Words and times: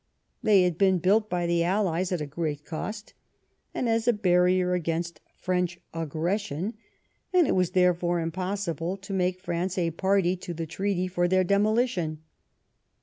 They 0.41 0.63
had 0.63 0.79
been 0.79 0.97
built 0.97 1.29
by 1.29 1.45
the 1.45 1.63
Allies 1.63 2.11
at 2.11 2.21
a 2.21 2.25
great 2.25 2.65
cost 2.65 3.13
and 3.71 3.87
as 3.87 4.07
a 4.07 4.13
barrier 4.13 4.73
against 4.73 5.21
French 5.35 5.79
aggression, 5.93 6.73
and 7.31 7.45
it 7.45 7.51
was 7.55 7.69
therefore 7.77 8.19
im 8.19 8.31
possible 8.31 8.97
to 8.97 9.13
make 9.13 9.39
France 9.39 9.77
a 9.77 9.91
party 9.91 10.35
to 10.37 10.55
the 10.55 10.65
treaty 10.65 11.07
for 11.07 11.27
their 11.27 11.43
demolition. 11.43 12.23